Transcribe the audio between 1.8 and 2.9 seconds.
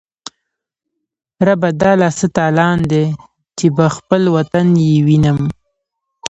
دا لا څه تالان